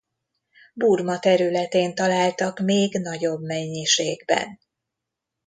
Burma 0.73 1.19
területén 1.19 1.95
találtak 1.95 2.59
még 2.59 2.93
nagyobb 2.93 3.41
mennyiségben. 3.41 4.59